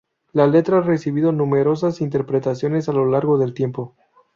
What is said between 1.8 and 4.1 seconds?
interpretaciones a lo largo del tiempo.